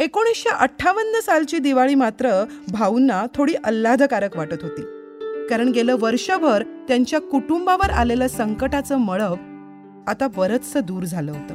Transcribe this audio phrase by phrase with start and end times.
[0.00, 4.82] एकोणीसशे अठ्ठावन्न सालची दिवाळी मात्र भाऊंना थोडी आल्हादकारक वाटत होती.
[5.50, 9.38] कारण गेलं वर्षभर त्यांच्या कुटुंबावर आलेलं संकटाचं मळप
[10.08, 11.54] आता बरचस दूर झालं होतं.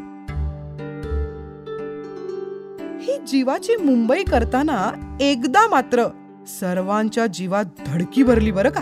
[2.99, 4.91] ही जीवाची मुंबई करताना
[5.21, 6.03] एकदा मात्र
[6.47, 8.81] सर्वांच्या जीवात धडकी भरली बरं का?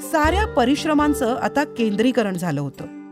[0.00, 3.03] साऱ्या परिश्रमांचं आता केंद्रीकरण झालं होतं.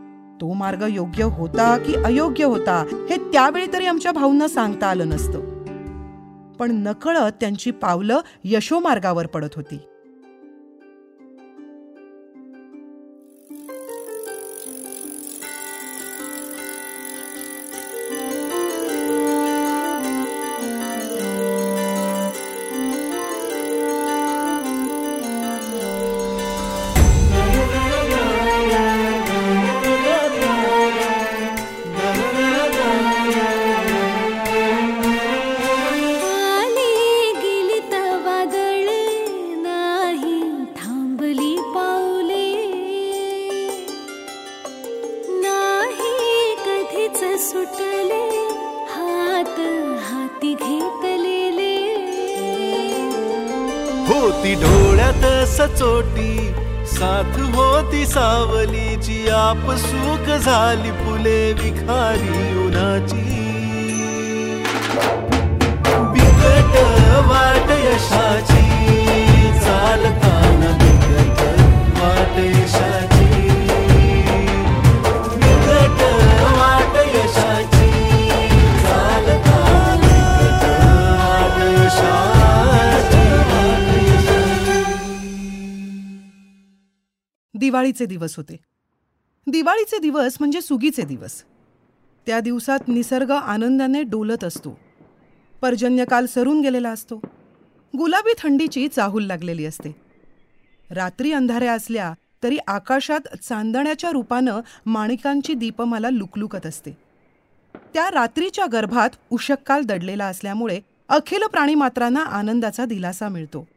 [0.43, 5.39] तो मार्ग योग्य होता की अयोग्य होता हे त्यावेळी तरी आमच्या भाऊंना सांगता आलं नसतं.
[6.59, 9.79] पण नकळत त्यांची पावलं यशोमार्गावर पडत होती.
[59.53, 63.25] आप सुख झाली फुले विखारी उन्हाची.
[66.13, 66.73] बिकट
[67.27, 68.63] वाट यशाची
[69.59, 71.43] चालताना बिकट
[71.99, 73.29] वाट यशाची.
[75.37, 76.01] बिकट
[76.57, 77.87] वाट यशाची
[78.81, 80.67] चालताना बिकट
[81.21, 83.25] वाट यशाची.
[87.53, 88.72] दिवाळीचे दिवस होते.
[89.47, 91.43] दिवाळीचे दिवस म्हणजे सुगीचे दिवस.
[92.25, 94.79] त्या दिवसात निसर्ग आनंदाने डोलत असतो.
[95.61, 97.21] पर्जन्यकाल सरून गेलेला असतो.
[97.97, 99.95] गुलाबी थंडीची चाहूल लागलेली असते.
[100.91, 102.13] रात्री अंधाऱ्या असल्या
[102.43, 106.91] तरी आकाशात चांदण्याच्या रूपानं माणिकांची दीपमाला लुकलुकत असते.
[107.93, 110.79] त्या रात्रीच्या गर्भात उषक्काल दडलेला असल्यामुळे
[111.09, 113.67] अखिल प्राणीमात्रांना आनंदाचा दिलासा मिळतो.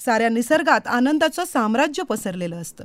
[0.00, 2.84] साऱ्या निसर्गात आनंदाचं साम्राज्य पसरलेलं असतं.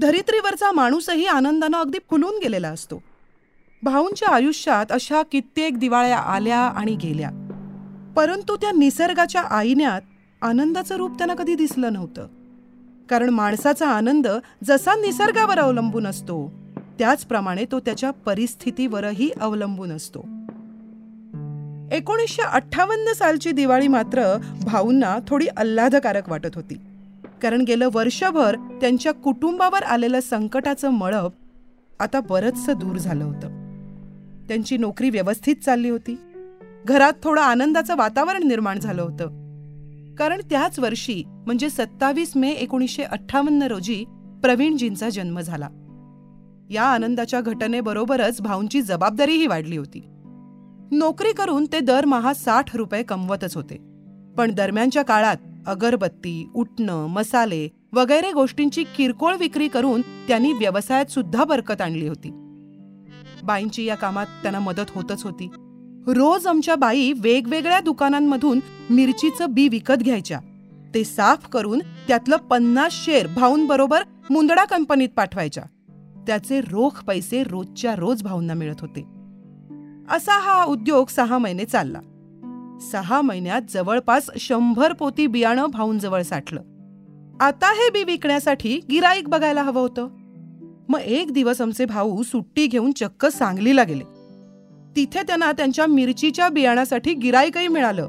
[0.00, 3.02] धरित्रीवरचा माणूसही आनंदानं अगदी फुलून गेलेला असतो.
[3.82, 7.30] भाऊंच्या आयुष्यात अशा कित्येक दिवाळ्या आल्या आणि गेल्या.
[8.16, 10.00] परंतु त्या निसर्गाच्या आईन्यात
[10.42, 12.26] आनंदाचं रूप त्यांना कधी दिसलं नव्हतं.
[13.08, 14.26] कारण माणसाचा आनंद
[14.64, 16.52] जसा निसर्गावर अवलंबून असतो
[16.98, 20.20] त्याचप्रमाणे तो त्याच्या परिस्थितीवरही अवलंबून असतो.
[21.96, 26.80] एकोणीसशे अठ्ठावन्न सालची दिवाळी मात्र भाऊंना थोडी आल्हादकारक वाटत होती.
[27.42, 31.30] कारण गेलं वर्षभर त्यांच्या कुटुंबावर आलेलं संकटाचं मळब
[32.00, 33.48] आता बरंचसं दूर झालं होतं.
[34.48, 36.18] त्यांची नोकरी व्यवस्थित चालली होती.
[36.84, 39.26] घरात थोडं आनंदाचं वातावरण निर्माण झालं होतं.
[40.14, 44.04] कारण त्याच वर्षी म्हणजे सत्तावीस मे एकोणीसशे अठ्ठावन्न रोजी
[44.42, 45.68] प्रवीणजींचा जन्म झाला.
[46.70, 50.00] या आनंदाच्या घटनेबरोबरच भाऊंची जबाबदारीही वाढली होती.
[50.92, 53.76] नोकरी करून ते दरमहा साठ रुपये कमवतच होते.
[54.36, 55.36] पण दरम्यानच्या काळात
[55.66, 62.30] अगरबत्ती उठणं मसाले वगैरे गोष्टींची किरकोळ विक्री करून त्यांनी व्यवसायात सुद्धा बरकत आणली होती.
[63.42, 65.48] बाईंची या कामात त्यांना मदत होतच होती.
[66.06, 70.40] रोज आमच्या बाई वेगवेगळ्या दुकानांमधून मिरचीचं बी विकत घ्यायच्या.
[70.94, 75.62] ते साफ करून त्यातलं पन्नास शेर भाऊंबरोबर मुंदडा कंपनीत पाठवायच्या.
[76.26, 79.00] त्याचे रोख पैसे रोजच्या रोज भाऊंना मिळत होते.
[80.10, 82.00] असा हा उद्योग सहा महिने चालला.
[82.90, 86.60] सहा महिन्यात जवळपास शंभर पोती बियाणं भाऊंजवळ साठलं.
[87.40, 90.08] आता हे बी विकण्यासाठी गिराईक बघायला हवं होतं.
[90.88, 94.04] मग एक दिवस आमचे भाऊ सुट्टी घेऊन चक्क सांगलीला गेले.
[94.96, 98.08] तिथे त्यांना त्यांच्या मिरचीच्या बियाणासाठी गिराईकही मिळालं.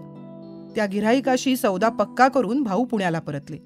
[0.75, 3.57] त्या गिराईकाशी सौदा पक्का करून भाऊ पुण्याला परतले.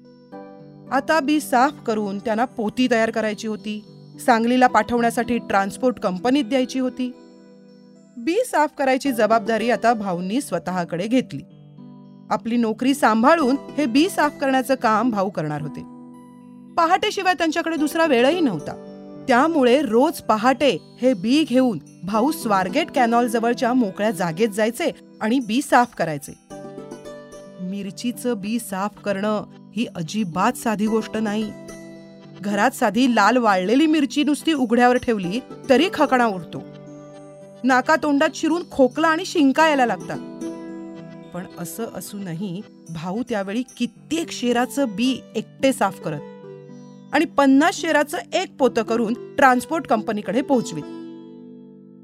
[0.92, 3.84] आता बी साफ करून त्यांना पोती तयार करायची होती.
[4.26, 7.12] सांगलीला पाठवण्यासाठी ट्रान्सपोर्ट कंपनीत द्यायची होती.
[8.20, 11.42] बी साफ करायची जबाबदारी आता भाऊंनी स्वतःकडे घेतली.
[12.30, 15.80] आपली नोकरी सांभाळून हे बी साफ करण्याचं काम भाऊ करणार होते.
[16.74, 18.72] पहाटेशिवाय त्यांच्याकडे दुसरा वेळही नव्हता.
[19.28, 24.90] त्यामुळे रोज पहाटे हे बी घेऊन भाऊ स्वारगेट कॅनॉल जवळच्या मोकळ्या जागेत जायचे
[25.20, 26.32] आणि बी साफ करायचे.
[27.60, 29.42] मिरचीचं बी साफ करणं
[29.76, 31.52] ही अजिबात साधी गोष्ट नाही.
[32.40, 36.62] घरात साधी लाल वाळलेली मिरची नुसती उघड्यावर ठेवली तरी खकणा उरतो.
[37.64, 40.18] नाका तोंडात शिरून खोकला आणि शिंका यायला लागतात.
[41.34, 42.60] पण असं असूनही
[42.90, 49.86] भाऊ त्यावेळी कित्येक शेराचं बी एकटे साफ करत आणि पन्नास शेराचं एक पोतं करून ट्रान्सपोर्ट
[49.86, 50.82] कंपनीकडे पोहोचवीत.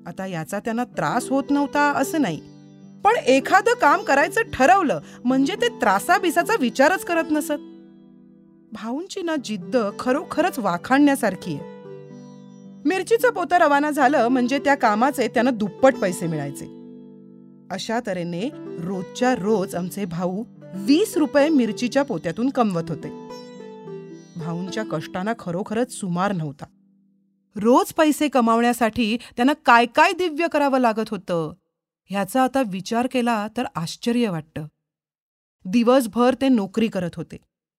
[0.09, 2.41] आता याचा त्यांना त्रास होत नव्हता असं नाही
[3.05, 7.71] पण एखादं काम करायचं ठरवलं म्हणजे ते त्रासाबिसाचा विचारच करत नसत.
[8.73, 11.74] भाऊंची ना जिद्द खरोखरच वाखाणण्यासारखी आहे.
[12.85, 16.65] मिरचीचं पोतं रवाना झालं म्हणजे त्या कामाचे त्यांना दुप्पट पैसे मिळायचे.
[17.71, 18.49] अशा तऱ्हेने
[18.79, 20.45] रोजच्या रोज आमचे भाऊ
[20.75, 23.09] वीस रुपये मिरचीच्या पोत्यातून कमवत होते.
[24.37, 26.65] भाऊंच्या कष्टांना खरोखरच सुमार नव्हता.
[27.57, 31.53] रोज पैसे कमावण्यासाठी त्यांना काय काय दिव्य करावं लागत होतं
[32.11, 34.67] ह्याचा आता विचार केला तर आश्चर्य वाटतं.
[35.65, 37.37] दिवसभर ते नोकरी करत होते.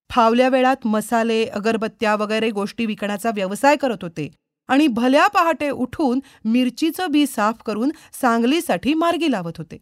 [0.10, 4.31] फावल्या वेळात मसाले अगरबत्त्या वगैरे गोष्टी विकण्याचा व्यवसाय करत होते.
[4.67, 7.91] आणि भल्या पहाटे उठून मिरचीचं बी साफ करून
[8.21, 9.77] सांगलीसाठी मार्गी लावत होते.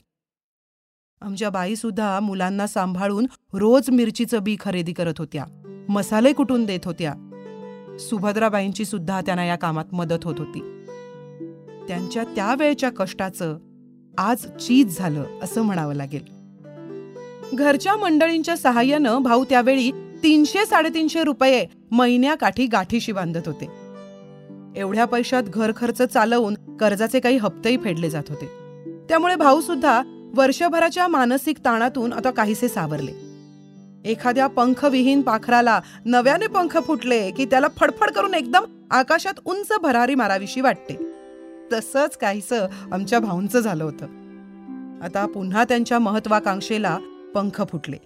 [1.22, 5.46] आमच्या बाईसुद्धा मुलांना सांभाळून रोज मिरचीचं बी खरेदी करत होत्या.
[5.90, 7.14] मसाले कुटून देत होत्या.
[8.00, 10.60] सुभद्राबाईंची सुद्धा त्यांना या कामात मदत होत होती.
[11.88, 13.58] त्यांच्या त्यावेळच्या कष्टाचं
[14.18, 16.24] आज चीज झालं असं म्हणावं लागेल.
[17.54, 19.92] घरच्या मंडळींच्या सहाय्यानं भाऊ त्यावेळी
[20.24, 23.83] तीनशे साडेतीनशे रुपये महिन्याकाठी गाठीशी बांधत होते.
[24.76, 28.46] एवढ्या पैशात घर खर्च चालवून कर्जाचे काही हप्तेही फेडले जात होते.
[29.10, 30.02] त्यामुळे भाऊ सुद्धा
[30.36, 33.12] वर्षभराच्या मानसिक ताणातून आता काहीसे सावरले.
[34.06, 40.62] एखाद्या पंखविहीन पाखराला नव्याने पंख फुटले की त्याला फडफड करून एकदम आकाशात उंच भरारी मारावीशी
[40.62, 41.14] वाटते.
[41.74, 44.06] तसंच काहीसं आमच्या भाऊंचं झालं होतं.
[45.04, 46.98] आता पुन्हा त्यांच्या महत्वाकांक्षेला
[47.36, 47.98] पंख फुटले.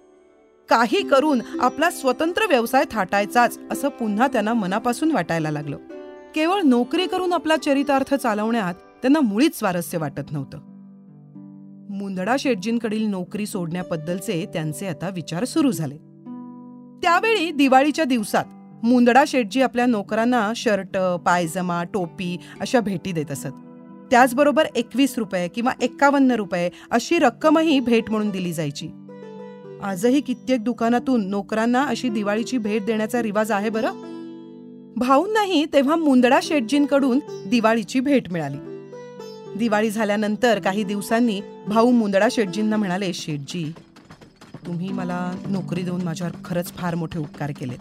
[0.68, 5.76] काही करून आपला स्वतंत्र व्यवसाय थाटायचाच असं पुन्हा त्यांना मनापासून वाटायला लागलं.
[6.34, 10.58] केवळ नोकरी करून आपला चरितार्थ चालवण्यात त्यांना मुळीच स्वारस्य वाटत नव्हतं.
[11.90, 15.96] मुंदडा शेटजींकडील नोकरी सोडण्याबद्दलचे त्यांचे आता विचार सुरू झाले.
[17.02, 18.44] त्यावेळी दिवाळीच्या दिवसात
[18.84, 23.48] मुंदडा शेटजी आपल्या नोकरांना शर्ट पायजमा टोपी अशा भेटी देत असत.
[24.10, 28.88] त्याचबरोबर एकवीस रुपये किंवा एक्कावन्न रुपये अशी रक्कमही भेट म्हणून दिली जायची.
[29.82, 34.17] आजही कित्येक दुकानातून नोकरांना अशी दिवाळीची भेट देण्याचा रिवाज आहे बरं?
[34.98, 38.56] भाऊंनाही तेव्हा मुंदडा शेटजींकडून दिवाळीची भेट मिळाली.
[39.58, 43.72] दिवाळी झाल्यानंतर काही दिवसांनी भाऊ मुंदडा शेटजींना म्हणाले शेटजी
[44.66, 47.78] तुम्ही मला नोकरी देऊन माझ्यावर खरंच फार मोठे उपकार केलेत.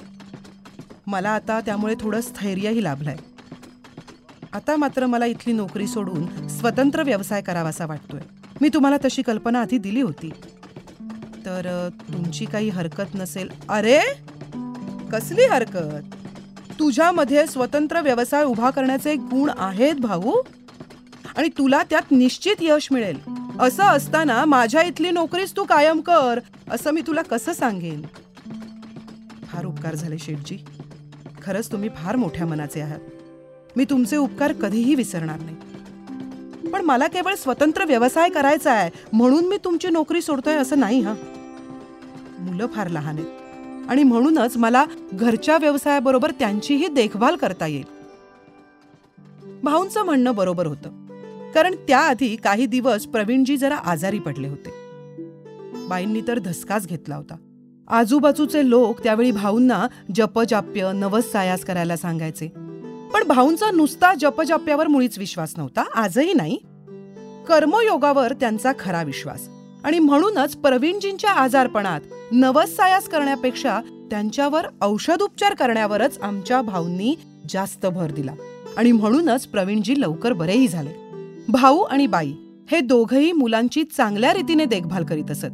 [1.07, 3.15] मला आता त्यामुळे थोडं स्थैर्यही लाभलंय.
[4.53, 8.21] आता मात्र मला इथली नोकरी सोडून स्वतंत्र व्यवसाय करावासा वाटतोय.
[8.61, 10.29] मी तुम्हाला तशी कल्पना आधी दिली होती.
[11.45, 13.49] तर तुमची काही हरकत नसेल.
[13.69, 13.99] अरे!
[15.11, 16.16] कसली हरकत?
[16.79, 20.41] तुझ्यामध्ये स्वतंत्र व्यवसाय उभा करण्याचे गुण आहेत भाऊ.
[21.37, 23.19] आणि तुला त्यात निश्चित यश मिळेल.
[23.59, 26.39] असं असताना माझ्या इथली नोकरीच तू कायम कर
[26.71, 28.01] असं मी तुला कसं सांगेन?
[29.47, 30.57] फार उपकार झाले शेठजी.
[31.43, 32.99] खरंच तुम्ही फार मोठ्या मनाचे आहात.
[33.75, 35.55] मी तुमचे उपकार कधीही विसरणार नाही.
[36.69, 41.13] पण मला केवळ स्वतंत्र व्यवसाय करायचा आहे म्हणून मी तुमची नोकरी सोडतोय असं नाही हा?
[42.39, 43.46] मुलं फार लहान आहेत.
[43.89, 47.97] आणि म्हणूनच मला घरच्या व्यवसायाबरोबर त्यांचीही देखभाल करता येईल.
[49.63, 50.89] भाऊंचं म्हणणं बरोबर होतं.
[51.51, 54.69] कारण त्याआधी काही दिवस प्रवीणजी जरा आजारी पडले होते.
[55.87, 57.35] बाईंनी तर धसकाच घेतला होता.
[57.87, 62.47] आजूबाजूचे लोक त्यावेळी भाऊंना जपजाप्य नवस सायास करायला सांगायचे.
[63.13, 66.57] पण भाऊंचा नुसता जपजाप्यावर मुळीच विश्वास नव्हता आजही नाही.
[67.47, 69.49] कर्मयोगावर त्यांचा खरा विश्वास.
[69.83, 73.81] आणि म्हणूनच प्रवीणजींच्या आजारपणात नवसायास करण्यापेक्षा
[74.11, 77.15] त्यांच्यावर औषधोपचार करण्यावरच आमच्या भाऊंनी
[77.49, 78.33] जास्त भर दिला.
[78.77, 80.93] आणि म्हणूनच प्रवीणजी लवकर बरेही झाले.
[81.47, 82.33] भाऊ आणि बाई
[82.71, 85.45] हे दोघही मुलांची चांगल्या रीतीने देखभाल करीत असत.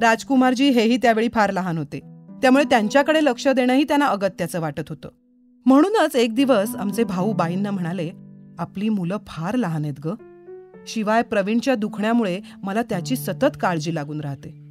[0.00, 2.00] राजकुमारजी हेही त्यावेळी फार लहान होते.
[2.42, 5.08] त्यामुळे त्यांच्याकडे लक्ष देणंही त्यांना अगत्याचं वाटत होतं.
[5.66, 8.10] म्हणूनच एक दिवस आमचे भाऊ बाईंना म्हणाले
[8.58, 10.14] आपली मुलं फार लहान आहेत ग.
[10.86, 14.61] शिवाय प्रवीणच्या दुखण्यामुळे मला त्याची सतत काळजी लागून राहते.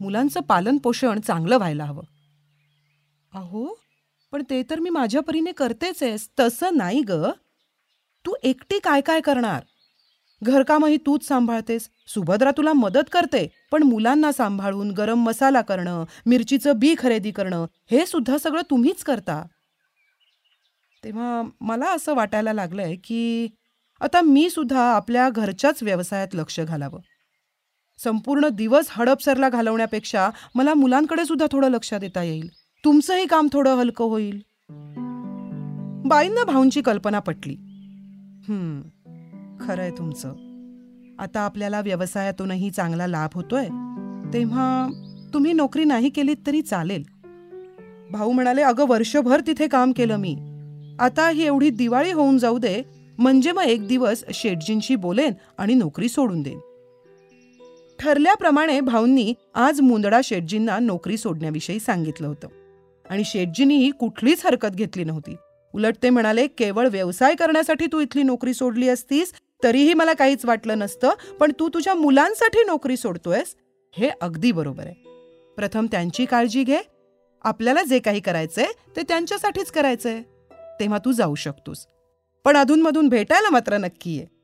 [0.00, 2.02] मुलांचं पालनपोषण चांगलं व्हायला हवं.
[3.34, 3.78] अहो
[4.32, 7.12] पण ते तर मी माझ्या परीने करतेच आहेस तसं नाही ग.
[8.26, 9.62] तू एकटी काय काय करणार?
[10.42, 11.88] घरकामही तूच सांभाळतेस.
[12.06, 18.06] सुभद्रा तुला मदत करते पण मुलांना सांभाळून गरम मसाला करणं मिरचीचं बी खरेदी करणं हे
[18.06, 19.42] सुद्धा सगळं तुम्हीच करता.
[21.04, 23.48] तेव्हा मला असं वाटायला लागलंय की
[24.00, 27.00] आता मी सुद्धा आपल्या घरच्याच व्यवसायात लक्ष घालावं.
[28.04, 32.50] संपूर्ण दिवस हडपसरला घालवण्यापेक्षा मला मुलांकडे सुद्धा थोडं लक्ष देता येईल.
[32.84, 34.42] तुमचंही काम थोडं हलकं होईल.
[36.08, 37.54] बाईंना भाऊंची कल्पना पटली.
[38.48, 38.80] हम्म
[39.60, 40.28] खरंय तुमचं.
[41.18, 43.64] आता आपल्याला व्यवसायातूनही चांगला लाभ होतोय.
[44.32, 44.88] तेव्हा
[45.34, 47.02] तुम्ही नोकरी नाही केलीत तरी चालेल.
[48.10, 50.36] भाऊ म्हणाले अगं वर्षभर तिथे काम केलं मी.
[51.00, 52.82] आता ही एवढी दिवाळी होऊन जाऊ दे.
[53.18, 56.60] म्हणजे मग एक दिवस शेटजींशी बोलेन आणि नोकरी सोडून देईन.
[58.00, 62.48] ठरल्याप्रमाणे भाऊंनी आज मुंदडा शेटजींना नोकरी सोडण्याविषयी सांगितलं होतं.
[63.10, 65.36] आणि शेटजींनीही कुठलीच हरकत घेतली नव्हती.
[65.74, 70.78] उलट ते म्हणाले केवळ व्यवसाय करण्यासाठी तू इथली नोकरी सोडली असतीस तरीही मला काहीच वाटलं
[70.78, 73.56] नसतं पण तू तुझ्या मुलांसाठी नोकरी सोडतोयस?
[73.96, 74.94] हे अगदी बरोबर आहे.
[75.56, 76.78] प्रथम त्यांची काळजी घे.
[77.44, 78.66] आपल्याला जे काही करायचंय
[78.96, 80.22] ते त्यांच्यासाठीच करायचंय.
[80.80, 81.86] तेव्हा तू जाऊ शकतोस.
[82.44, 84.39] पण अधूनमधून भेटायला मात्र नक्की आहे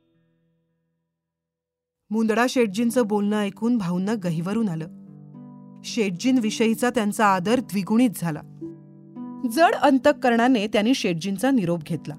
[2.11, 4.89] मुंदडा शेटजींचं बोलणं ऐकून भाऊंना गहिवरून आलं.
[5.85, 8.41] शेटजींविषयीचा त्यांचा आदर द्विगुणित झाला.
[9.53, 12.15] जड अंतकरणाने त्यांनी शेटजींचा निरोप घेतला.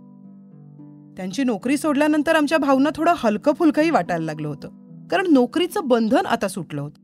[1.17, 4.69] त्यांची नोकरी सोडल्यानंतर आमच्या भाऊंना थोडं हलकं फुलकंही वाटायला लागलं होतं.
[5.11, 7.01] कारण नोकरीचं बंधन आता सुटलं होतं.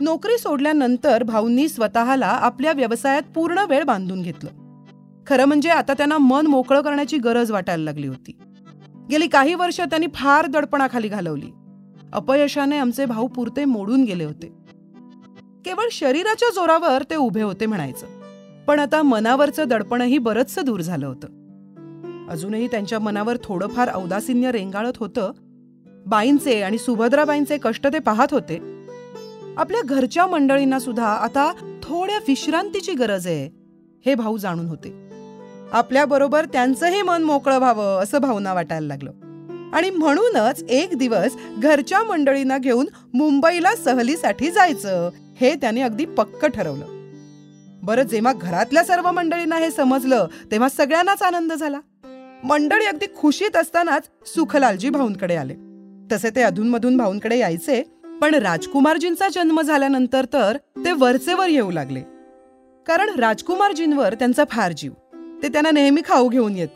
[0.00, 4.50] नोकरी सोडल्यानंतर भाऊंनी स्वतःला आपल्या व्यवसायात पूर्ण वेळ बांधून घेतलं.
[5.26, 8.38] खरं म्हणजे आता त्यांना मन मोकळं करण्याची गरज वाटायला लागली होती.
[9.10, 11.46] गेली काही वर्ष त्यांनी फार दडपणाखाली घालवली.
[12.12, 14.46] अपयशाने आमचे भाऊ पुरते मोडून गेले होते.
[15.64, 18.06] केवळ शरीराच्या जोरावर ते उभे होते म्हणायचं.
[18.66, 21.26] पण आता मनावरचं दडपणही बरंचसं दूर झालं होतं.
[22.30, 25.32] अजूनही त्यांच्या मनावर थोडंफार औदासिन्य रेंगाळत होतं.
[26.06, 28.86] बाईंचे आणि सुभद्राबाईंचे कष्ट ते पाहत होते.
[29.56, 33.50] आपल्या घरच्या मंडळींना सुद्धा आता थोड्या विश्रांतीची गरज आहे
[34.06, 35.05] हे भाऊ जाणून होते.
[35.72, 39.10] आपल्याबरोबर त्यांचंही मन मोकळं व्हावं असं भावना वाटायला लागलं.
[39.72, 46.84] आणि म्हणूनच एक दिवस घरच्या मंडळींना घेऊन मुंबईला सहलीसाठी जायचं हे त्याने अगदी पक्क ठरवलं.
[47.82, 51.80] बरं जेव्हा घरातल्या सर्व मंडळींना हे समजलं तेव्हा सगळ्यांनाच आनंद झाला.
[52.44, 55.54] मंडळी अगदी खुशीत असतानाच सुखलालजी भाऊंकडे आले.
[56.12, 57.82] तसे ते अधूनमधून भाऊंकडे यायचे
[58.20, 62.00] पण राजकुमारजींचा जन्म झाल्यानंतर तर ते वरचेवर येऊ लागले.
[62.86, 64.92] कारण राजकुमारजींवर त्यांचा फार जीव.
[65.42, 66.68] ते त्यांना नेहमी खाऊ घेऊन येत.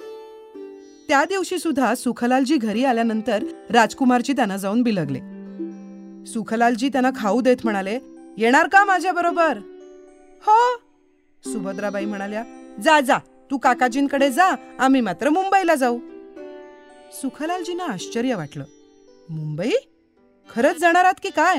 [1.09, 5.19] त्या दिवशी सुद्धा सुखलालजी घरी आल्यानंतर राजकुमारजी त्यांना जाऊन बिलगले.
[6.26, 7.99] सुखलालजी त्यांना खाऊ देत म्हणाले
[8.38, 9.59] येणार का माझ्या बरोबर?
[10.47, 10.76] हो
[11.52, 12.45] सुभद्राबाई म्हणाल्या
[12.85, 13.19] जा जा
[13.50, 15.99] तू काकाजींकडे जा आम्ही मात्र मुंबईला जाऊ.
[17.12, 18.64] सुखलालजींना आश्चर्य वाटलं.
[19.31, 19.71] मुंबई?
[20.55, 21.57] खरंच जाणार आहात की काय?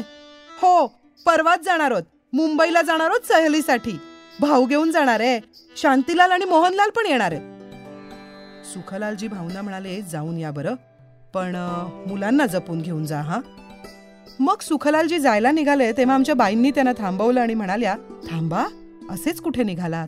[0.61, 0.87] हो
[1.25, 2.03] परवाच जाणार आहोत.
[2.33, 3.97] मुंबईला जाणार आहोत सहलीसाठी.
[4.39, 5.39] भाऊ घेऊन जाणार आहे.
[5.77, 7.41] शांतीलाल आणि मोहनलाल पण येणार आहेत.
[8.73, 10.75] सुखलालजी भाऊना म्हणाले जाऊन या बरं.
[11.33, 11.55] पण
[12.07, 13.39] मुलांना जपून घेऊन जा हा.
[14.39, 17.95] मग सुखलालजी जायला निघाले तेव्हा आमच्या बाईंनी त्यांना थांबवलं आणि म्हणाल्या
[18.31, 18.65] थांबा
[19.09, 20.07] असेच कुठे निघालात?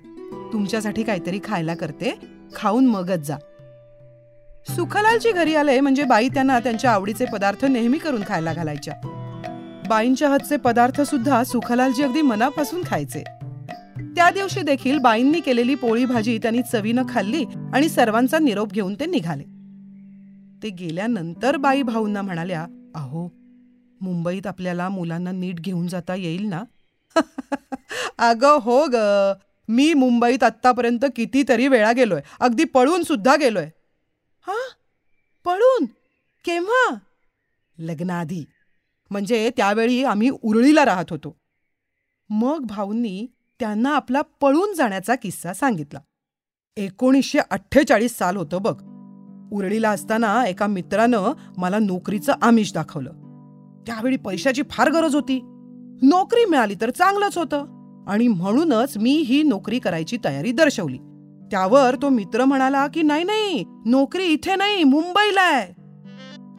[0.53, 2.19] तुमच्यासाठी काहीतरी खायला करते.
[2.55, 3.37] खाऊन मगच जा.
[4.75, 8.93] सुखलालजी घरी आले म्हणजे बाई त्यांना त्यांच्या आवडीचे पदार्थ नेहमी करून खायला घालायच्या.
[9.89, 13.23] बाईंच्या हातचे पदार्थ सुद्धा सुखलालजी अगदी मनापासून खायचे.
[13.99, 19.05] त्या दिवशी देखील बाईंनी केलेली पोळी भाजी त्यांनी चवीनं खाल्ली आणि सर्वांचा निरोप घेऊन ते
[19.05, 19.43] निघाले.
[20.63, 23.29] ते गेल्यानंतर बाई भाऊंना म्हणाल्या अहो
[24.01, 26.63] मुंबईत आपल्याला मुलांना नीट घेऊन जाता येईल ना?
[28.17, 28.95] अगं हो ग.
[29.67, 32.21] मी मुंबईत आत्तापर्यंत कितीतरी वेळा गेलोय.
[32.39, 33.69] अगदी पळून सुद्धा गेलोय.
[34.47, 34.57] हा?
[35.45, 35.85] पळून?
[36.45, 36.95] केव्हा?
[37.77, 38.45] लग्नाआधी.
[39.09, 41.37] म्हणजे त्यावेळी आम्ही उरळीला राहत होतो.
[42.29, 43.27] मग भाऊंनी
[43.63, 45.99] त्यांना आपला पळून जाण्याचा किस्सा सांगितला.
[46.77, 48.83] एकोणीसशे अठ्ठेचाळीस साल होतं बघ.
[49.53, 53.11] उरळीला असताना एका मित्रानं मला नोकरीचं आमिष दाखवलं.
[53.87, 55.39] त्यावेळी पैशाची फार गरज होती.
[56.01, 57.65] नोकरी मिळाली तर चांगलंच होतं.
[58.07, 60.97] आणि म्हणूनच मी ही नोकरी करायची तयारी दर्शवली.
[61.51, 65.73] त्यावर तो मित्र म्हणाला की नाही नाही नोकरी इथे नाही मुंबईला आहे.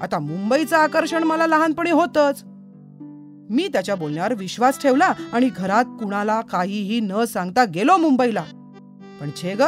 [0.00, 2.44] आता मुंबईचं आकर्षण मला लहानपणी होतंच.
[3.54, 8.44] मी त्याच्या बोलण्यावर विश्वास ठेवला आणि घरात कुणाला काहीही न सांगता गेलो मुंबईला.
[9.20, 9.62] पण छे ग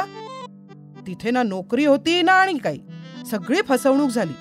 [1.07, 2.81] तिथे ना नोकरी होती ना आणि काही.
[3.31, 4.33] सगळी फसवणूक झाली.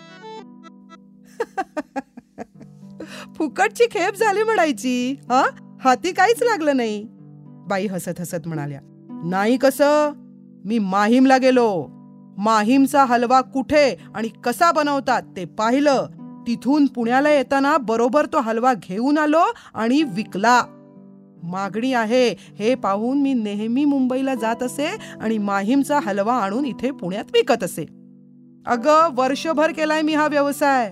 [3.35, 5.43] फुकटची खेप झाली म्हणायची हा?
[5.83, 7.05] हाती काहीच लागलं नाही.
[7.69, 8.79] बाई हसत हसत म्हणाल्या
[9.25, 10.11] नाही कसं?
[10.65, 11.87] मी माहीमला गेलो.
[12.37, 16.05] माहीमचा हलवा कुठे आणि कसा बनवतात ते पाहिलं.
[16.47, 20.63] तिथून पुण्याला येताना बरोबर तो हलवा घेऊन आलो आणि विकला.
[21.43, 24.87] मागणी आहे हे पाहून मी नेहमी मुंबईला जात असे
[25.21, 27.85] आणि माहीमचा हलवा आणून इथे पुण्यात विकत असे.
[28.67, 30.87] अगं वर्षभर केलाय मी हा व्यवसाय.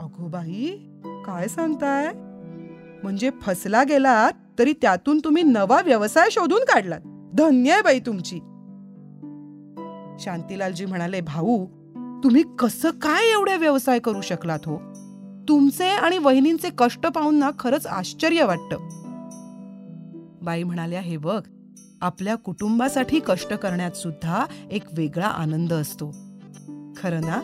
[0.00, 0.66] अगो बाई
[1.26, 2.12] काय सांगताय?
[3.02, 7.00] म्हणजे फसला गेलात तरी त्यातून तुम्ही नवा व्यवसाय शोधून काढलात.
[7.34, 8.36] धन्य आहे बाई तुमची.
[10.18, 11.66] शांतीलालजी म्हणाले भाऊ
[12.24, 14.78] तुम्ही कसं काय एवढे व्यवसाय करू शकलात हो?
[15.48, 18.76] तुमचे आणि वहिनींचे कष्ट पाहून ना खरंच आश्चर्य वाटतं.
[20.42, 21.42] बाई म्हणाल्या हे बघ
[22.00, 26.10] आपल्या कुटुंबासाठी कष्ट करण्यात सुद्धा एक वेगळा आनंद असतो.
[26.96, 27.40] खरं ना?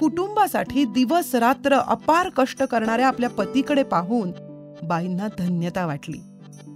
[0.00, 4.30] कुटुंबासाठी दिवस रात्र अपार कष्ट करणाऱ्या आपल्या पतीकडे पाहून
[4.82, 6.18] बाईंना धन्यता वाटली.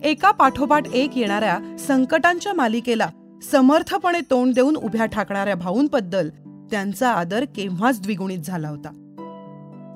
[0.02, 3.08] एका पाठोपाठ एक येणाऱ्या संकटांच्या मालिकेला
[3.52, 6.30] समर्थपणे तोंड देऊन उभ्या ठाकणाऱ्या भाऊंबद्दल
[6.70, 8.88] त्यांचा आदर केव्हाच द्विगुणित झाला होता.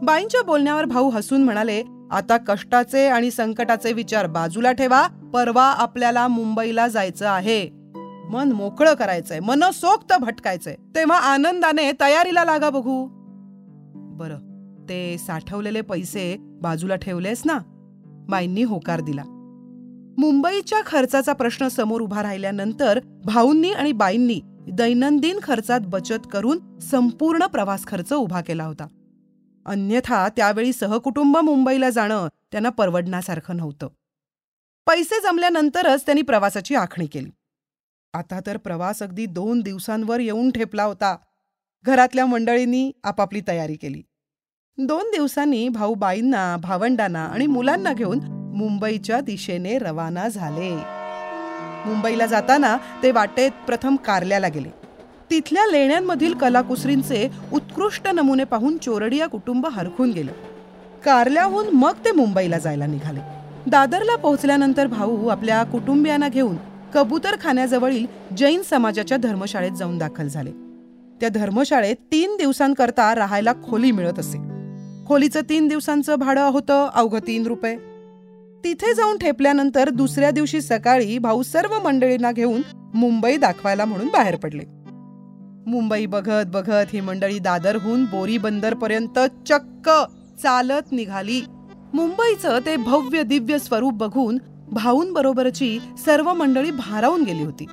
[0.02, 6.88] बाईंच्या बोलण्यावर भाऊ हसून म्हणाले आता कष्टाचे आणि संकटाचे विचार बाजूला ठेवा परवा आपल्याला मुंबईला
[6.88, 7.70] जायचं आहे.
[8.30, 13.08] मन मोकळं करायचंय मनसोक्त भटकायचंय तेव्हा आनंदाने तयारीला लागा बघू.
[13.94, 14.32] बर
[14.88, 17.58] ते साठवलेले पैसे बाजूला ठेवलेस ना?
[18.28, 19.22] बाईंनी होकार दिला.
[20.18, 24.40] मुंबईच्या खर्चाचा प्रश्न समोर उभा राहिल्यानंतर भाऊंनी आणि बाईंनी
[24.72, 28.86] दैनंदिन खर्चात बचत करून संपूर्ण प्रवास खर्च उभा केला होता.
[29.66, 33.88] अन्यथा त्यावेळी सहकुटुंब मुंबईला जाणं त्यांना परवडण्यासारखं नव्हतं.
[34.86, 37.30] पैसे जमल्यानंतरच त्यांनी प्रवासाची आखणी केली.
[38.14, 41.16] आता तर प्रवास अगदी दोन दिवसांवर येऊन ठेपला होता.
[41.84, 44.02] घरातल्या मंडळींनी आपापली तयारी केली.
[44.78, 48.18] दोन दिवसांनी भाऊ बाईंना भावंडांना आणि मुलांना घेऊन
[48.56, 51.03] मुंबईच्या दिशेने रवाना झाले.
[51.86, 54.68] मुंबईला जाताना ते वाटेत प्रथम कारल्याला गेले.
[55.30, 60.32] तिथल्या लेण्यांमधील कलाकुसरींचे उत्कृष्ट नमुने पाहून चोरडिया कुटुंब हरखून गेलं.
[61.04, 63.20] कारल्याहून मग ते मुंबईला जायला निघाले.
[63.66, 66.56] दादरला पोहोचल्यानंतर भाऊ आपल्या कुटुंबियांना घेऊन
[66.94, 70.50] कबूतर खाण्याजवळील जैन समाजाच्या धर्मशाळेत जाऊन दाखल झाले.
[71.20, 74.38] त्या धर्मशाळेत तीन दिवसांकरता राहायला खोली मिळत असे.
[75.06, 77.93] खोलीचं तीन दिवसांचं भाडं होतं अवघं तीन रुपये.
[78.64, 82.62] तिथे जाऊन ठेपल्यानंतर दुसऱ्या दिवशी सकाळी भाऊ सर्व मंडळींना घेऊन
[82.94, 84.62] मुंबई दाखवायला म्हणून बाहेर पडले.
[85.66, 89.90] मुंबई बघत बघत ही मंडळी दादरहून बोरी बंदरपर्यंत चक्क
[90.42, 91.40] चालत निघाली.
[91.94, 94.38] मुंबईचं ते भव्य दिव्य स्वरूप बघून
[94.72, 97.66] भाऊंबरोबरची सर्व मंडळी भारावून गेली होती.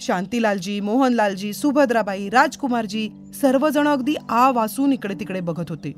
[0.00, 3.08] शांतीलालजी मोहनलालजी सुभद्राबाई राजकुमारजी
[3.40, 5.92] सर्वजण अगदी आ वासून इकडे तिकडे बघत होते.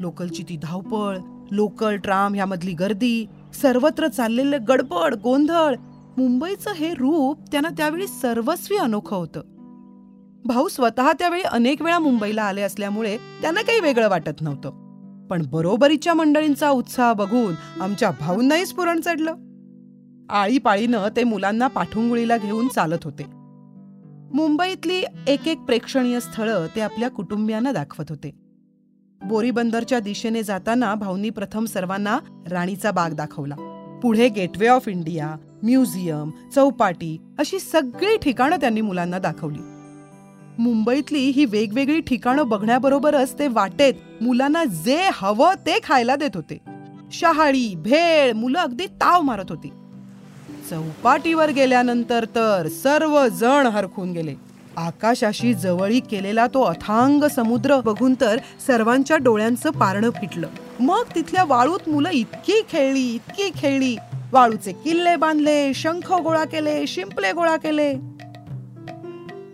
[0.00, 1.16] लोकलची ती धावपळ
[1.50, 3.26] लोकल ट्राम ह्यामधली गर्दी
[3.62, 5.74] सर्वत्र चाललेलं गडबड गोंधळ
[6.16, 9.40] मुंबईचं हे रूप त्यांना त्यावेळी सर्वस्वी अनोखं होतं.
[10.44, 14.70] भाऊ स्वतः त्यावेळी अनेक वेळा मुंबईला आले असल्यामुळे त्यांना काही वेगळं वाटत नव्हतं.
[15.26, 19.34] पण बरोबरीच्या मंडळींचा उत्साह बघून आमच्या भाऊंनाही स्फुरण चढलं.
[20.30, 23.24] आळीपाळीनं ते मुलांना पाठुंगुळीला घेऊन चालत होते.
[24.34, 28.45] मुंबईतली एक एक प्रेक्षणीय स्थळं ते आपल्या कुटुंबियांना दाखवत होते.
[29.24, 32.18] बोरीबंदरच्या दिशेने जाताना भाऊंनी प्रथम सर्वांना
[32.50, 33.54] राणीचा बाग दाखवला.
[34.02, 39.58] पुढे gateway of India museum Chowpatty अशी सगळी ठिकाणं त्यांनी मुलांना दाखवली.
[40.58, 46.58] मुंबईतली ही वेगवेगळी ठिकाणं बघण्याबरोबरच ते वाटेत मुलांना जे हवं ते खायला देत होते.
[47.12, 49.68] शहाळी भेळ मुलं अगदी ताव मारत होती.
[50.70, 54.45] चौपाटीवर गेल्यानंतर तर सर्व जण हरखून गेले.
[54.76, 60.48] आकाशाशी जवळी केलेला तो अथांग समुद्र बघून तर सर्वांच्या डोळ्यांचं पारणं फिटलं.
[60.80, 63.96] मग तिथल्या वाळूत मुलं इतकी खेळली इतकी खेळली.
[64.32, 67.92] वाळूचे किल्ले बांधले शंख गोळा केले शिंपले गोळा केले.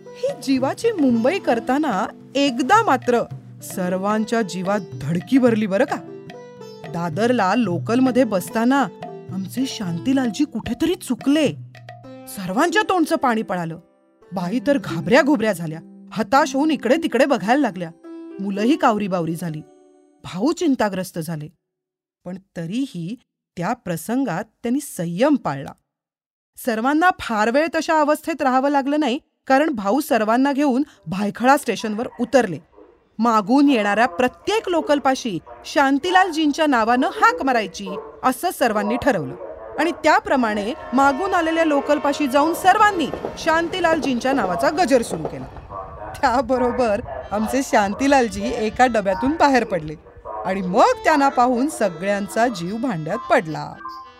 [0.06, 3.22] ही जीवाची मुंबई करताना एकदा मात्र
[3.62, 5.96] सर्वांच्या जीवात धडकी भरली बरं का?
[6.94, 8.82] दादरला लोकलमध्ये बसताना
[9.32, 11.46] आमचे शांतीलालजी कुठेतरी चुकले.
[12.28, 13.78] सर्वांच्या तोंडचं पाणी पळालं.
[14.34, 16.10] बाई तर घाबऱ्या घोबऱ्या झाल्या.
[16.12, 17.90] हताश होऊन इकडे तिकडे बघायला लागल्या.
[18.40, 19.60] मुलंही कावरी बावरी झाली.
[20.24, 21.48] भाऊ चिंताग्रस्त झाले.
[22.24, 23.16] पण तरीही
[23.56, 25.72] त्या प्रसंगात त्यांनी संयम पाळला.
[26.56, 32.58] सर्वांना फार वेळ तशा अवस्थेत राहावं लागलं नाही कारण भाऊ सर्वांना घेऊन भायखळा स्टेशनवर उतरले.
[33.18, 37.88] मागून येणाऱ्या प्रत्येक लोकलपाशी शांतीलालजींच्या नावानं हाक मारायची
[38.22, 39.51] असं सर्वांनी ठरवलं.
[39.78, 43.06] आणि त्याप्रमाणे मागून आलेल्या लोकलपाशी जाऊन सर्वांनी
[43.38, 45.46] शांतीलालजींच्या नावाचा गजर सुरू केला.
[46.20, 49.94] त्याबरोबर आमचे शांतीलालजी एका डब्यातून बाहेर पडले
[50.44, 53.72] आणि मग त्यांना पाहून सगळ्यांचा जीव भांड्यात पडला.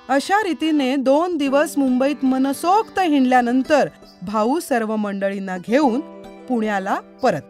[0.09, 3.89] अशा रीतीने दोन दिवस मुंबईत मनसोक्त हिंडल्यानंतर
[4.23, 6.01] भाऊ सर्व मंडळींना घेऊन
[6.49, 7.43] पुण्याला परत.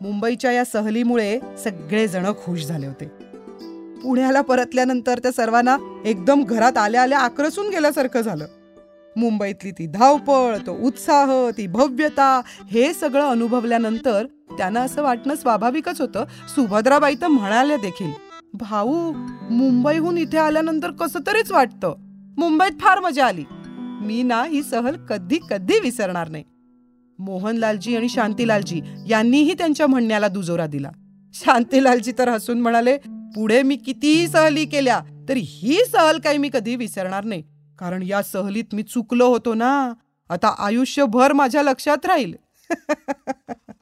[0.00, 3.04] मुंबईच्या या सहलीमुळे सगळेजण खुश झाले होते.
[4.00, 8.46] पुण्याला परतल्यानंतर त्या सर्वांना एकदम घरात आल्या आल्या आक्रसून गेल्यासारखं झालं.
[9.16, 12.40] मुंबईतली ती धावपळ तो उत्साह ती भव्यता
[12.70, 14.26] हे सगळं अनुभवल्यानंतर
[14.58, 16.24] त्यांना असं वाटणं स्वाभाविकच होतं.
[16.56, 18.10] सुभद्राबाई तर म्हणाल्या देखील
[18.52, 19.12] भाऊ
[19.50, 21.94] मुंबईहून इथे आल्यानंतर कसं तरीच वाटतं?
[22.38, 23.44] मुंबईत फार मजा आली.
[24.04, 26.44] मी ना ही सहल कधी कधी विसरणार नाही.
[27.18, 30.90] मोहनलालजी आणि शांतीलालजी यांनीही त्यांच्या म्हणण्याला दुजोरा दिला.
[31.34, 32.96] शांतीलालजी तर हसून म्हणाले
[33.34, 37.42] पुढे मी कितीही सहली केल्या तरी ही सहल काही मी कधी विसरणार नाही.
[37.78, 39.92] कारण या सहलीत मी चुकलो होतो ना.
[40.28, 42.34] आता आयुष्यभर माझ्या लक्षात राहील.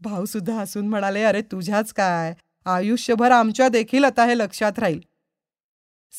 [0.00, 2.34] भाऊ सुद्धा हसून म्हणाले अरे तुझ्याच काय?
[2.64, 5.00] आयुष्यभर आमच्या देखील आता हे लक्षात राहील.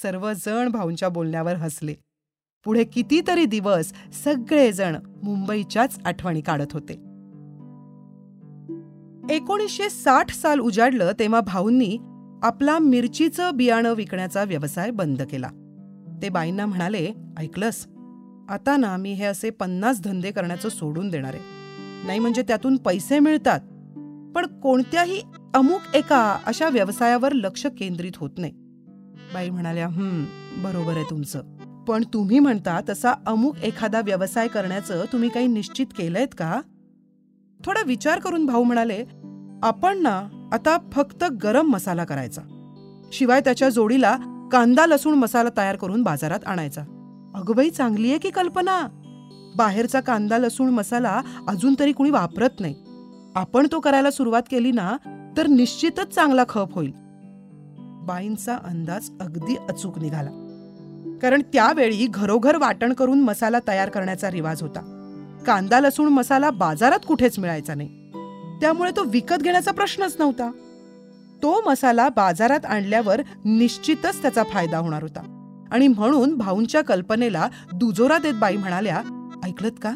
[0.02, 1.96] सर्वजण भाऊंच्या बोलण्यावर हसले.
[2.64, 6.94] पुढे कितीतरी दिवस सगळेजण मुंबईच्याच आठवणी काढत होते.
[9.36, 11.98] एकोणीसशे साठ साल उजाडलं तेव्हा भाऊंनी
[12.44, 15.48] आपला मिरचीचं बियाणं विकण्याचा व्यवसाय बंद केला.
[16.22, 17.88] ते बाईंना म्हणाले ऐकलंस?
[18.50, 21.34] आता ना मी हे असे पन्नास धंदे करण्याचं सोडून देणार.
[21.34, 23.60] आहे नाही म्हणजे त्यातून पैसे मिळतात.
[24.36, 25.22] पण कोणत्याही
[25.54, 28.54] अमुक एका अशा व्यवसायावर लक्ष केंद्रित होत नाही.
[29.34, 30.26] बाई म्हणाल्या हम्म
[30.64, 31.42] बरोबर आहे तुमचं.
[31.88, 36.62] पण तुम्ही म्हणता तसा अमुक एखादा व्यवसाय करण्याचं तुम्ही काही निश्चित केलंयत का?
[37.66, 39.04] थोडा विचार करून भाऊ म्हणाले
[39.64, 42.42] आपण ना आता फक्त गरम मसाला करायचा.
[43.14, 44.18] शिवाय त्याच्या जोडीला
[44.52, 46.82] कांदा लसूण मसाला तयार करून बाजारात आणायचा.
[47.36, 48.88] अगबाई चांगली आहे की कल्पना?
[49.58, 52.76] बाहेरचा कांदा लसूण मसाला अजून तरी कुणी वापरत नाही.
[53.36, 54.98] आपण तो करायला सुरुवात केली ना
[55.38, 56.92] तर निश्चितच चांगला खप होईल.
[58.04, 60.30] बाईंचा अंदाज अगदी अचूक निघाला.
[61.22, 64.80] कारण त्यावेळी घरोघर वाटण करून मसाला तयार करण्याचा रिवाज होता.
[65.48, 68.03] कांदा लसूण मसाला बाजारात कुठेच मिळायचा नाही.
[68.64, 70.52] त्यामुळे तो विकत घेण्याचा प्रश्नच नव्हता.
[71.44, 75.40] तो मसाला बाजारात आणल्यावर निश्चितच त्याचा फायदा होणार होता.
[75.72, 79.02] आणि म्हणून भाऊंच्या कल्पनेला दुजोरा देत बाई म्हणाल्या
[79.44, 79.96] ऐकलत का?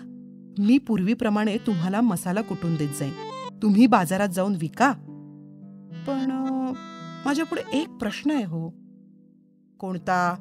[0.59, 3.13] मी पूर्वीप्रमाणे तुम्हाला मसाला कुटून देत जाईन?
[3.61, 4.91] तुम्ही बाजारात जाऊन विका.
[6.07, 6.31] पण
[7.25, 8.69] माझ्यापुढे एक प्रश्न आहे हो.
[9.79, 10.35] कोणता?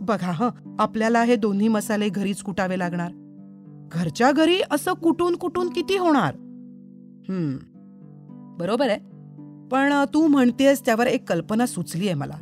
[0.00, 3.10] बघा हं आपल्याला हे दोन्ही मसाले घरीच कुटावे लागणार.
[3.92, 6.34] घरच्या घरी असं कुटून कुटून किती होणार?
[8.58, 8.98] बरोबर आहे.
[9.68, 12.34] पण तू म्हणतेस त्यावर एक कल्पना सुचली आहे मला.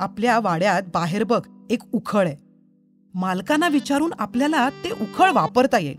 [0.00, 1.40] आपल्या वाड्यात बाहेर बघ
[1.70, 2.36] एक उखळ आहे.
[3.14, 5.96] मालकांना विचारून आपल्याला ते उखळ वापरता येईल.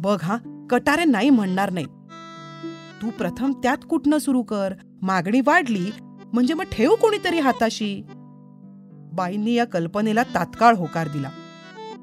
[0.00, 1.86] बघ हा कटारे नाही म्हणणार नाही.
[3.02, 4.74] तू प्रथम त्यात कुठनं सुरू कर?
[5.02, 5.90] मागणी वाढली
[6.32, 8.02] म्हणजे मग ठेव कोणीतरी हाताशी.
[9.12, 11.30] बाईंनी या कल्पनेला तात्काळ होकार दिला.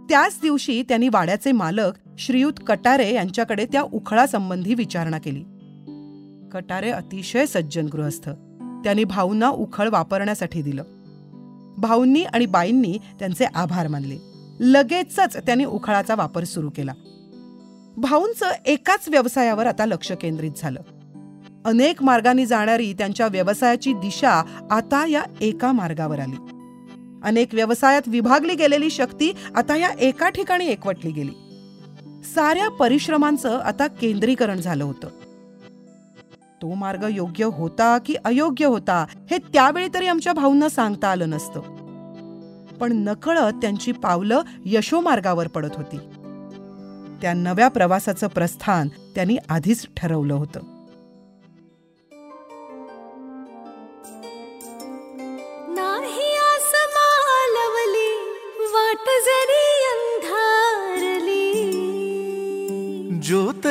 [0.09, 5.43] त्याच दिवशी त्यांनी वाड्याचे मालक श्रीयुत कटारे यांच्याकडे त्या उखळासंबंधी विचारणा केली.
[6.51, 8.29] कटारे अतिशय सज्जन गृहस्थ.
[8.83, 10.83] त्यांनी भाऊंना उखळ वापरण्यासाठी दिलं.
[11.77, 14.17] भाऊंनी आणि बाईंनी त्यांचे आभार मानले.
[14.59, 16.93] लगेचच त्यांनी उखळाचा वापर सुरू केला.
[17.97, 20.81] भाऊंचं एकाच व्यवसायावर आता लक्ष केंद्रित झालं.
[21.65, 26.57] अनेक मार्गांनी जाणारी त्यांच्या व्यवसायाची दिशा आता या एका मार्गावर आली.
[27.23, 31.31] अनेक व्यवसायात विभागली गेलेली शक्ती आता या एका ठिकाणी एकवटली गेली.
[32.23, 35.07] साऱ्या परिश्रमांचं आता केंद्रीकरण झालं होतं.
[36.61, 41.59] तो मार्ग योग्य होता की अयोग्य होता हे त्यावेळी तरी आमच्या भाऊंना सांगता आलं नसतं.
[42.79, 45.97] पण नकळत त्यांची पावलं यशोमार्गावर पडत होती.
[47.21, 50.72] त्या नव्या प्रवासाचं प्रस्थान त्यांनी आधीच ठरवलं होतं.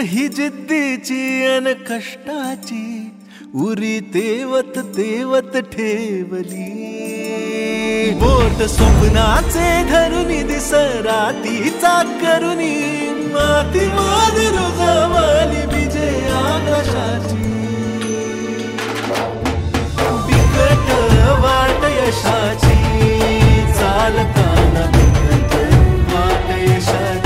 [0.05, 3.13] ही जिद्दीची अन कष्टाची
[3.55, 6.71] उरी तेवत तेवत ठेवली.
[8.21, 12.75] बोट स्वप्नाचे धरुनी दिसरातीचा करुनी
[13.35, 17.41] माती माधुर जवाली विजय आकाशाची.
[20.27, 20.91] बिकट
[21.45, 22.79] वाट यशाची
[23.75, 25.55] चालताना बिकट
[26.13, 27.22] वाट यशाची.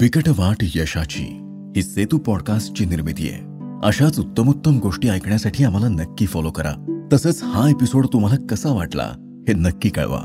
[0.00, 1.40] बिकट वाट यशाची
[1.76, 3.40] ही सेतू पॉडकास्टची निर्मिती आहे.
[3.84, 6.72] अशाच उत्तमोत्तम गोष्टी ऐकण्यासाठी आम्हाला नक्की फॉलो करा.
[7.12, 9.02] तसंच हा एपिसोड तुम्हाला कसा वाटला
[9.48, 10.20] हे नक्की कळवा.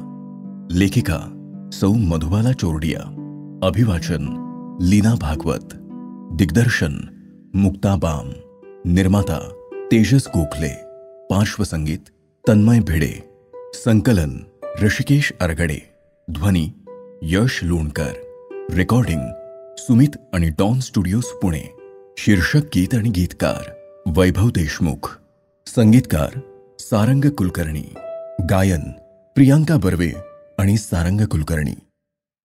[0.71, 1.19] लेखिका
[1.73, 2.99] सौ मधुबाला चोरडिया.
[3.63, 4.23] अभिवाचन
[4.81, 5.73] लीना भागवत.
[6.37, 6.93] दिग्दर्शन
[7.53, 8.29] मुक्ता बाम.
[8.85, 9.58] निर्माता
[9.91, 10.67] तेजस गोखले
[11.29, 12.09] पार्श्वसंगीत
[12.47, 13.11] तन्मय भिडे
[13.75, 14.37] संकलन
[14.81, 15.79] ऋषिकेश अरगडे
[16.31, 16.71] ध्वनी
[17.21, 18.11] यश लोणकर
[18.75, 19.21] रेकॉर्डिंग
[19.77, 21.63] सुमित आणि डॉन स्टुडिओज पुणे
[22.17, 23.71] शीर्षक गीत आणि गीतकार
[24.17, 25.17] वैभव देशमुख
[25.67, 26.39] संगीतकार
[26.79, 27.83] सारंग कुलकर्णी
[28.49, 28.89] गायन
[29.35, 30.11] प्रियांका बर्वे
[30.59, 31.73] आणि सारंग कुलकर्णी.